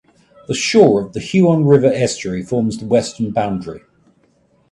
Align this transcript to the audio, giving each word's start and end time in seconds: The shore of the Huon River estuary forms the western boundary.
The 0.47 0.55
shore 0.55 1.05
of 1.05 1.13
the 1.13 1.19
Huon 1.19 1.63
River 1.63 1.85
estuary 1.93 2.41
forms 2.41 2.79
the 2.79 2.87
western 2.87 3.29
boundary. 3.29 3.81